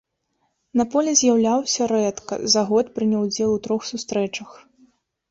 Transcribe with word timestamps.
На 0.79 0.85
полі 0.93 1.11
з'яўляўся 1.17 1.81
рэдка, 1.91 2.33
за 2.53 2.63
год 2.69 2.89
прыняў 2.95 3.27
удзел 3.27 3.51
у 3.57 3.61
трох 3.69 3.81
сустрэчах. 3.91 4.49